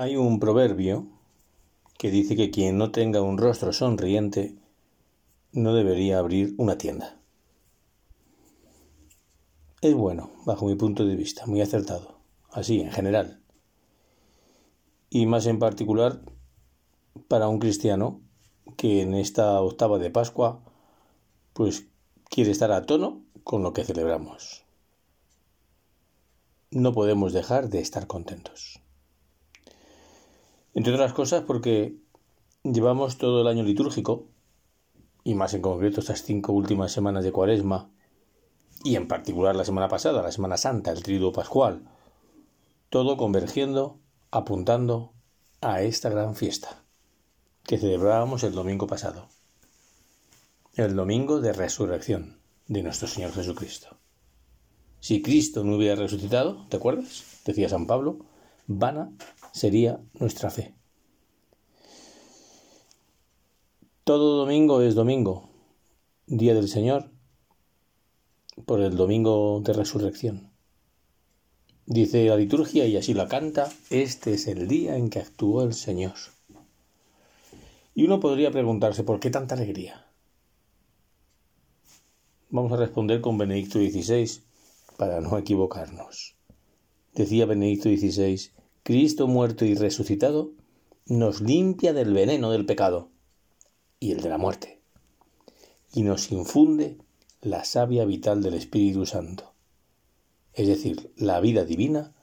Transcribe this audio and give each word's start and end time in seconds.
Hay 0.00 0.14
un 0.14 0.38
proverbio 0.38 1.08
que 1.98 2.12
dice 2.12 2.36
que 2.36 2.52
quien 2.52 2.78
no 2.78 2.92
tenga 2.92 3.20
un 3.20 3.36
rostro 3.36 3.72
sonriente 3.72 4.54
no 5.50 5.74
debería 5.74 6.20
abrir 6.20 6.54
una 6.56 6.78
tienda. 6.78 7.20
Es 9.80 9.94
bueno, 9.94 10.30
bajo 10.46 10.66
mi 10.66 10.76
punto 10.76 11.04
de 11.04 11.16
vista, 11.16 11.46
muy 11.46 11.62
acertado, 11.62 12.20
así 12.52 12.80
en 12.80 12.92
general. 12.92 13.42
Y 15.10 15.26
más 15.26 15.46
en 15.46 15.58
particular 15.58 16.22
para 17.26 17.48
un 17.48 17.58
cristiano 17.58 18.20
que 18.76 19.02
en 19.02 19.14
esta 19.14 19.60
octava 19.60 19.98
de 19.98 20.12
Pascua 20.12 20.62
pues 21.54 21.88
quiere 22.30 22.52
estar 22.52 22.70
a 22.70 22.86
tono 22.86 23.24
con 23.42 23.64
lo 23.64 23.72
que 23.72 23.82
celebramos. 23.82 24.64
No 26.70 26.92
podemos 26.92 27.32
dejar 27.32 27.68
de 27.68 27.80
estar 27.80 28.06
contentos. 28.06 28.80
Entre 30.78 30.94
otras 30.94 31.12
cosas 31.12 31.42
porque 31.42 31.96
llevamos 32.62 33.18
todo 33.18 33.40
el 33.40 33.48
año 33.48 33.64
litúrgico, 33.64 34.28
y 35.24 35.34
más 35.34 35.52
en 35.54 35.60
concreto 35.60 35.98
estas 35.98 36.22
cinco 36.22 36.52
últimas 36.52 36.92
semanas 36.92 37.24
de 37.24 37.32
Cuaresma, 37.32 37.90
y 38.84 38.94
en 38.94 39.08
particular 39.08 39.56
la 39.56 39.64
semana 39.64 39.88
pasada, 39.88 40.22
la 40.22 40.30
Semana 40.30 40.56
Santa, 40.56 40.92
el 40.92 41.02
Triduo 41.02 41.32
Pascual, 41.32 41.82
todo 42.90 43.16
convergiendo, 43.16 43.98
apuntando 44.30 45.14
a 45.62 45.82
esta 45.82 46.10
gran 46.10 46.36
fiesta 46.36 46.84
que 47.64 47.78
celebrábamos 47.78 48.44
el 48.44 48.52
domingo 48.52 48.86
pasado, 48.86 49.26
el 50.74 50.94
domingo 50.94 51.40
de 51.40 51.54
resurrección 51.54 52.38
de 52.68 52.84
nuestro 52.84 53.08
Señor 53.08 53.32
Jesucristo. 53.32 53.96
Si 55.00 55.22
Cristo 55.22 55.64
no 55.64 55.74
hubiera 55.74 55.96
resucitado, 55.96 56.68
¿te 56.68 56.76
acuerdas? 56.76 57.42
Decía 57.44 57.68
San 57.68 57.88
Pablo, 57.88 58.20
vana 58.68 59.10
sería 59.52 60.00
nuestra 60.14 60.50
fe. 60.50 60.74
Todo 64.04 64.38
domingo 64.38 64.80
es 64.80 64.94
domingo, 64.94 65.50
día 66.26 66.54
del 66.54 66.68
Señor, 66.68 67.10
por 68.64 68.80
el 68.80 68.96
domingo 68.96 69.60
de 69.64 69.72
resurrección. 69.72 70.50
Dice 71.86 72.26
la 72.26 72.36
liturgia 72.36 72.86
y 72.86 72.96
así 72.96 73.14
la 73.14 73.28
canta, 73.28 73.72
este 73.90 74.34
es 74.34 74.46
el 74.46 74.68
día 74.68 74.96
en 74.96 75.10
que 75.10 75.20
actuó 75.20 75.62
el 75.62 75.74
Señor. 75.74 76.14
Y 77.94 78.04
uno 78.04 78.20
podría 78.20 78.50
preguntarse, 78.50 79.04
¿por 79.04 79.20
qué 79.20 79.30
tanta 79.30 79.54
alegría? 79.54 80.06
Vamos 82.50 82.72
a 82.72 82.76
responder 82.76 83.20
con 83.20 83.36
Benedicto 83.36 83.78
XVI, 83.78 84.42
para 84.96 85.20
no 85.20 85.36
equivocarnos. 85.36 86.36
Decía 87.14 87.46
Benedicto 87.46 87.88
XVI, 87.88 88.50
Cristo 88.88 89.26
muerto 89.26 89.66
y 89.66 89.74
resucitado 89.74 90.52
nos 91.04 91.42
limpia 91.42 91.92
del 91.92 92.14
veneno 92.14 92.50
del 92.50 92.64
pecado 92.64 93.10
y 94.00 94.12
el 94.12 94.22
de 94.22 94.30
la 94.30 94.38
muerte, 94.38 94.80
y 95.92 96.04
nos 96.04 96.32
infunde 96.32 96.96
la 97.42 97.66
savia 97.66 98.06
vital 98.06 98.42
del 98.42 98.54
Espíritu 98.54 99.04
Santo, 99.04 99.52
es 100.54 100.68
decir, 100.68 101.12
la 101.16 101.38
vida 101.40 101.66
divina, 101.66 102.14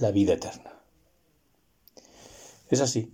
la 0.00 0.10
vida 0.10 0.32
eterna. 0.32 0.74
Es 2.68 2.80
así. 2.80 3.12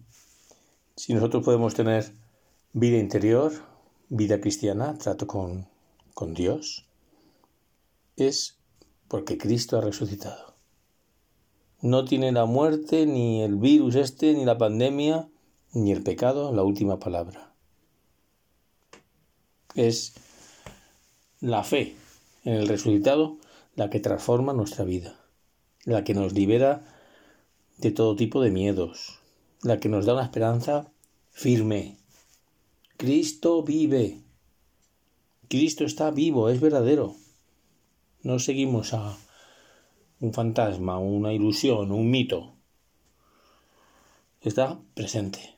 Si 0.97 1.13
nosotros 1.13 1.45
podemos 1.45 1.75
tener 1.75 2.11
vida 2.73 2.97
interior, 2.97 3.53
vida 4.09 4.41
cristiana, 4.41 4.97
trato 4.97 5.27
con, 5.27 5.69
con 6.15 6.33
Dios, 6.33 6.87
es 8.17 8.57
porque 9.09 9.37
Cristo 9.37 9.77
ha 9.77 9.83
resucitado 9.83 10.50
no 11.83 12.05
tiene 12.05 12.33
la 12.33 12.45
muerte, 12.45 13.07
ni 13.07 13.43
el 13.43 13.57
virus 13.57 13.95
este, 13.95 14.35
ni 14.35 14.45
la 14.45 14.59
pandemia, 14.59 15.29
ni 15.73 15.93
el 15.93 16.03
pecado 16.03 16.53
la 16.53 16.63
última 16.63 16.99
palabra. 16.99 17.53
Es 19.75 20.15
la 21.41 21.65
fe 21.65 21.95
en 22.45 22.55
el 22.55 22.69
resucitado 22.69 23.39
la 23.77 23.89
que 23.89 24.01
transforma 24.01 24.53
nuestra 24.53 24.85
vida, 24.85 25.19
la 25.85 26.05
que 26.05 26.15
nos 26.15 26.33
libera 26.33 26.85
de 27.79 27.91
todo 27.91 28.17
tipo 28.17 28.43
de 28.43 28.51
miedos, 28.51 29.21
la 29.63 29.81
que 29.81 29.89
nos 29.89 30.07
da 30.07 30.15
una 30.15 30.25
esperanza 30.25 30.93
firme. 31.31 31.97
Cristo 32.97 33.63
vive. 33.63 34.21
Cristo 35.49 35.85
está 35.85 36.11
vivo, 36.11 36.51
es 36.51 36.61
verdadero. 36.61 37.17
No 38.23 38.39
seguimos 38.39 38.93
a 38.93 39.17
un 40.21 40.35
fantasma, 40.35 40.99
una 40.99 41.33
ilusión, 41.33 41.93
un 41.93 42.11
mito. 42.11 42.55
Está 44.43 44.79
presente, 44.95 45.55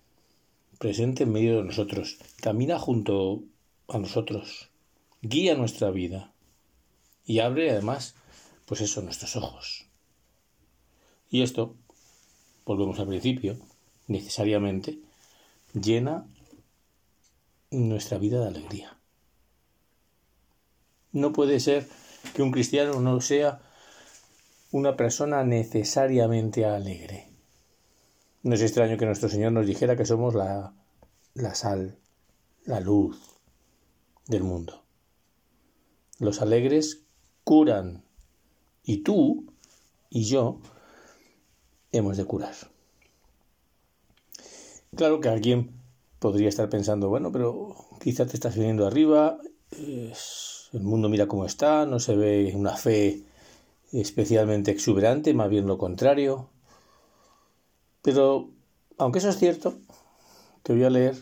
presente 0.78 1.24
en 1.24 1.32
medio 1.32 1.58
de 1.58 1.64
nosotros, 1.64 2.18
camina 2.40 2.78
junto 2.78 3.42
a 3.88 3.98
nosotros, 3.98 4.70
guía 5.20 5.54
nuestra 5.54 5.90
vida 5.90 6.32
y 7.24 7.40
abre 7.40 7.70
además, 7.70 8.14
pues 8.66 8.80
eso, 8.80 9.02
nuestros 9.02 9.36
ojos. 9.36 9.86
Y 11.30 11.42
esto, 11.42 11.74
volvemos 12.64 12.98
al 12.98 13.08
principio, 13.08 13.56
necesariamente 14.06 14.98
llena 15.72 16.26
nuestra 17.70 18.18
vida 18.18 18.40
de 18.40 18.48
alegría. 18.48 18.96
No 21.12 21.32
puede 21.32 21.60
ser 21.60 21.88
que 22.34 22.42
un 22.42 22.52
cristiano 22.52 23.00
no 23.00 23.20
sea 23.20 23.60
una 24.72 24.96
persona 24.96 25.44
necesariamente 25.44 26.64
alegre. 26.64 27.28
No 28.42 28.54
es 28.54 28.62
extraño 28.62 28.96
que 28.96 29.06
nuestro 29.06 29.28
Señor 29.28 29.52
nos 29.52 29.66
dijera 29.66 29.96
que 29.96 30.06
somos 30.06 30.34
la, 30.34 30.74
la 31.34 31.54
sal, 31.54 31.98
la 32.64 32.80
luz 32.80 33.20
del 34.26 34.42
mundo. 34.42 34.82
Los 36.18 36.40
alegres 36.40 37.04
curan 37.44 38.02
y 38.82 38.98
tú 38.98 39.52
y 40.08 40.24
yo 40.24 40.60
hemos 41.92 42.16
de 42.16 42.24
curar. 42.24 42.54
Claro 44.96 45.20
que 45.20 45.28
alguien 45.28 45.70
podría 46.18 46.48
estar 46.48 46.68
pensando, 46.68 47.08
bueno, 47.08 47.30
pero 47.30 47.76
quizá 48.00 48.26
te 48.26 48.34
estás 48.34 48.56
viniendo 48.56 48.86
arriba, 48.86 49.38
el 49.70 50.80
mundo 50.80 51.08
mira 51.08 51.26
cómo 51.26 51.44
está, 51.44 51.86
no 51.86 51.98
se 51.98 52.16
ve 52.16 52.52
una 52.54 52.76
fe 52.76 53.24
especialmente 53.92 54.70
exuberante, 54.70 55.34
más 55.34 55.50
bien 55.50 55.66
lo 55.66 55.78
contrario. 55.78 56.48
Pero, 58.02 58.50
aunque 58.98 59.18
eso 59.18 59.28
es 59.28 59.38
cierto, 59.38 59.78
te 60.62 60.72
voy 60.72 60.84
a 60.84 60.90
leer 60.90 61.16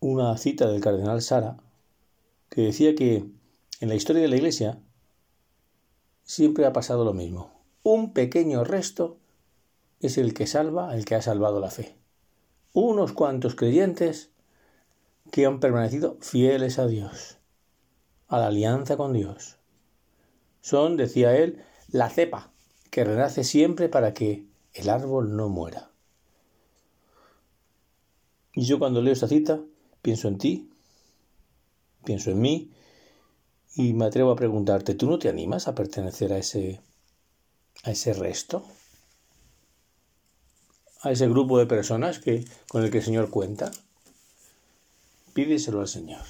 una 0.00 0.36
cita 0.36 0.68
del 0.68 0.80
cardenal 0.80 1.22
Sara 1.22 1.56
que 2.48 2.62
decía 2.62 2.94
que 2.94 3.24
en 3.80 3.88
la 3.88 3.94
historia 3.94 4.22
de 4.22 4.28
la 4.28 4.36
Iglesia 4.36 4.78
siempre 6.22 6.66
ha 6.66 6.72
pasado 6.72 7.04
lo 7.04 7.12
mismo. 7.12 7.52
Un 7.82 8.12
pequeño 8.12 8.64
resto 8.64 9.18
es 10.00 10.18
el 10.18 10.34
que 10.34 10.46
salva, 10.46 10.94
el 10.94 11.04
que 11.04 11.14
ha 11.14 11.22
salvado 11.22 11.60
la 11.60 11.70
fe. 11.70 11.96
Unos 12.72 13.12
cuantos 13.12 13.54
creyentes 13.54 14.30
que 15.30 15.46
han 15.46 15.60
permanecido 15.60 16.16
fieles 16.20 16.78
a 16.78 16.86
Dios, 16.86 17.38
a 18.28 18.38
la 18.38 18.46
alianza 18.48 18.96
con 18.96 19.12
Dios, 19.12 19.58
son, 20.64 20.96
decía 20.96 21.36
él, 21.36 21.62
la 21.88 22.08
cepa 22.08 22.50
que 22.90 23.04
renace 23.04 23.44
siempre 23.44 23.90
para 23.90 24.14
que 24.14 24.46
el 24.72 24.88
árbol 24.88 25.36
no 25.36 25.50
muera. 25.50 25.90
Y 28.54 28.64
yo 28.64 28.78
cuando 28.78 29.02
leo 29.02 29.12
esta 29.12 29.28
cita 29.28 29.60
pienso 30.00 30.26
en 30.26 30.38
ti, 30.38 30.70
pienso 32.02 32.30
en 32.30 32.40
mí 32.40 32.72
y 33.74 33.92
me 33.92 34.06
atrevo 34.06 34.30
a 34.30 34.36
preguntarte, 34.36 34.94
¿tú 34.94 35.06
no 35.06 35.18
te 35.18 35.28
animas 35.28 35.68
a 35.68 35.74
pertenecer 35.74 36.32
a 36.32 36.38
ese 36.38 36.80
a 37.82 37.90
ese 37.90 38.14
resto? 38.14 38.64
A 41.02 41.12
ese 41.12 41.28
grupo 41.28 41.58
de 41.58 41.66
personas 41.66 42.20
que 42.20 42.46
con 42.70 42.82
el 42.82 42.90
que 42.90 42.98
el 42.98 43.04
Señor 43.04 43.28
cuenta? 43.28 43.70
Pídeselo 45.34 45.82
al 45.82 45.88
Señor. 45.88 46.24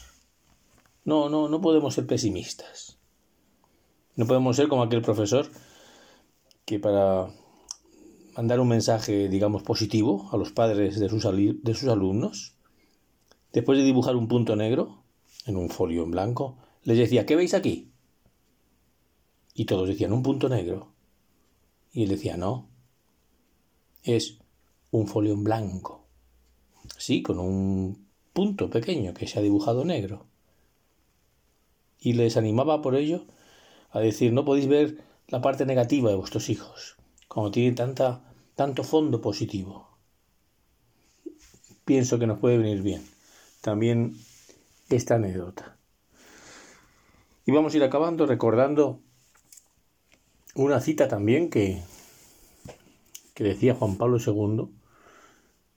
No, 1.05 1.29
no, 1.29 1.49
no 1.49 1.61
podemos 1.61 1.95
ser 1.95 2.09
pesimistas. 2.09 2.99
No 4.17 4.27
podemos 4.27 4.57
ser 4.57 4.69
como 4.69 4.83
aquel 4.83 5.03
profesor 5.03 5.51
que 6.65 6.79
para 6.79 7.29
mandar 8.37 8.61
un 8.61 8.69
mensaje, 8.69 9.29
digamos, 9.29 9.63
positivo 9.63 10.29
a 10.33 10.37
los 10.37 10.53
padres 10.53 10.99
de 10.99 11.09
sus, 11.09 11.25
de 11.25 11.75
sus 11.75 11.89
alumnos, 11.89 12.55
después 13.53 13.79
de 13.79 13.85
dibujar 13.85 14.17
un 14.17 14.29
punto 14.29 14.57
negro 14.57 15.03
en 15.47 15.57
un 15.57 15.69
folio 15.69 16.05
en 16.05 16.11
blanco, 16.11 16.57
les 16.83 16.99
decía, 16.99 17.27
¿qué 17.27 17.37
veis 17.37 17.55
aquí? 17.55 17.93
Y 19.55 19.67
todos 19.67 19.89
decían, 19.89 20.13
un 20.13 20.23
punto 20.23 20.49
negro. 20.49 20.93
Y 21.93 22.03
él 22.05 22.09
decía, 22.09 22.37
no, 22.37 22.69
es 24.03 24.39
un 24.91 25.07
folio 25.07 25.33
en 25.33 25.45
blanco. 25.45 26.07
Sí, 26.99 27.23
con 27.23 27.39
un 27.39 28.07
punto 28.33 28.69
pequeño 28.69 29.15
que 29.15 29.27
se 29.27 29.39
ha 29.39 29.43
dibujado 29.43 29.85
negro. 29.85 30.27
Y 32.01 32.15
les 32.15 32.37
animaba 32.37 32.83
por 32.83 32.97
ello 32.97 33.27
a 33.95 34.01
decir, 34.01 34.33
no 34.33 34.45
podéis 34.45 34.69
ver 34.69 34.99
la 35.29 35.41
parte 35.41 35.65
negativa 35.65 36.11
de 36.11 36.17
vuestros 36.17 36.51
hijos, 36.51 36.97
como 37.29 37.51
tienen 37.51 37.75
tanta 37.75 38.23
tanto 38.57 38.85
fondo 38.85 39.21
positivo. 39.21 39.89
Pienso 41.85 42.19
que 42.19 42.27
nos 42.27 42.39
puede 42.39 42.59
venir 42.59 42.83
bien 42.83 43.15
también 43.61 44.17
esta 44.91 45.15
anécdota. 45.15 45.79
Y 47.47 47.53
vamos 47.53 47.73
a 47.73 47.77
ir 47.79 47.85
acabando 47.85 48.27
recordando 48.27 49.01
una 50.55 50.81
cita 50.81 51.09
también 51.09 51.49
que, 51.49 51.83
que 53.33 53.45
decía 53.45 53.75
Juan 53.75 53.97
Pablo 53.97 54.19
II 54.19 54.69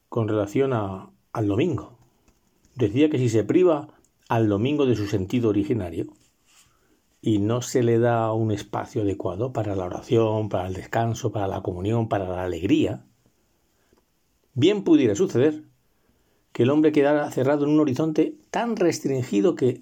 con 0.10 0.28
relación 0.28 0.74
a, 0.74 1.10
al 1.32 1.48
domingo. 1.48 1.98
Decía 2.76 3.10
que 3.10 3.18
si 3.20 3.30
se 3.30 3.46
priva 3.46 3.88
al 4.28 4.50
domingo 4.50 4.86
de 4.86 4.96
su 4.96 5.08
sentido 5.08 5.50
originario 5.50 6.08
y 7.28 7.40
no 7.40 7.62
se 7.62 7.84
le 7.84 8.00
da 8.00 8.32
un 8.32 8.52
espacio 8.52 9.02
adecuado 9.02 9.52
para 9.52 9.76
la 9.76 9.84
oración, 9.84 10.48
para 10.48 10.66
el 10.66 10.74
descanso, 10.74 11.30
para 11.34 11.50
la 11.50 11.62
comunión, 11.62 12.08
para 12.08 12.26
la 12.26 12.46
alegría, 12.46 13.04
bien 14.54 14.86
pudiera 14.86 15.14
suceder 15.14 15.66
que 16.54 16.64
el 16.64 16.70
hombre 16.70 16.94
quedara 16.94 17.30
cerrado 17.30 17.66
en 17.66 17.72
un 17.72 17.82
horizonte 17.82 18.38
tan 18.50 18.78
restringido 18.78 19.56
que 19.56 19.82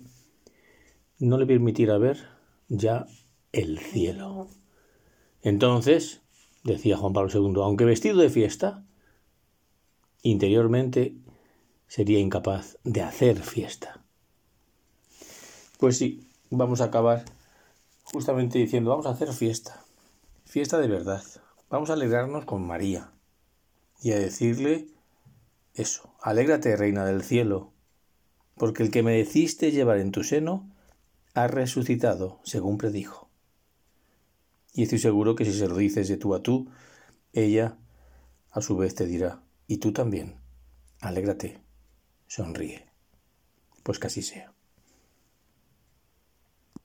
no 1.19 1.37
le 1.37 1.45
permitiera 1.45 1.99
ver 1.99 2.17
ya 2.67 3.05
el 3.51 3.77
cielo. 3.77 4.47
Entonces, 5.43 6.23
decía 6.63 6.97
Juan 6.97 7.13
Pablo 7.13 7.29
II, 7.31 7.61
aunque 7.61 7.85
vestido 7.85 8.17
de 8.17 8.31
fiesta, 8.31 8.83
interiormente 10.23 11.15
sería 11.85 12.17
incapaz 12.17 12.79
de 12.83 13.03
hacer 13.03 13.37
fiesta. 13.37 14.03
Pues 15.77 15.99
sí, 15.99 16.27
vamos 16.49 16.81
a 16.81 16.85
acabar 16.85 17.34
justamente 18.05 18.59
diciendo, 18.59 18.91
vamos 18.91 19.05
a 19.05 19.11
hacer 19.11 19.33
fiesta, 19.33 19.83
fiesta 20.45 20.77
de 20.77 20.87
verdad. 20.87 21.23
Vamos 21.69 21.89
a 21.89 21.93
alegrarnos 21.93 22.45
con 22.45 22.65
María 22.65 23.11
y 24.01 24.11
a 24.11 24.19
decirle 24.19 24.87
eso, 25.73 26.15
alégrate, 26.21 26.75
reina 26.77 27.05
del 27.05 27.23
cielo, 27.23 27.73
porque 28.55 28.83
el 28.83 28.91
que 28.91 29.03
me 29.03 29.17
deciste 29.17 29.71
llevar 29.71 29.97
en 29.97 30.11
tu 30.11 30.23
seno 30.23 30.69
ha 31.33 31.47
resucitado, 31.47 32.39
según 32.43 32.77
predijo. 32.77 33.29
Y 34.73 34.83
estoy 34.83 34.99
seguro 34.99 35.35
que 35.35 35.43
si 35.43 35.53
se 35.53 35.67
lo 35.67 35.75
dices 35.75 36.07
de 36.07 36.17
tú 36.17 36.33
a 36.33 36.43
tú, 36.43 36.69
ella 37.33 37.77
a 38.51 38.61
su 38.61 38.77
vez 38.77 38.95
te 38.95 39.05
dirá, 39.05 39.41
y 39.67 39.77
tú 39.77 39.91
también, 39.91 40.39
alégrate, 41.01 41.59
sonríe. 42.27 42.85
Pues 43.83 43.99
que 43.99 44.07
así 44.07 44.21
sea. 44.21 44.54